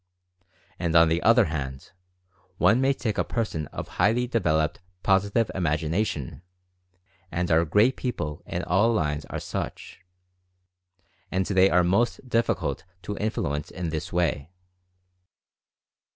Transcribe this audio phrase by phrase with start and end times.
[0.79, 1.91] And on the other hand,
[2.57, 6.41] one may take a person of highly developed Positive Imag ination—
[7.31, 9.99] and our great people in all lines are such—
[11.31, 14.49] and they are most difficult to influence in this way.